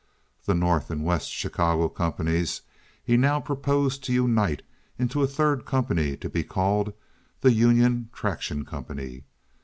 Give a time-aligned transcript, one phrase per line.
[0.47, 2.63] The North and West Chicago companies
[3.03, 4.63] he now proposed to unite
[4.97, 6.93] into a third company to be called
[7.41, 9.25] the Union Traction Company.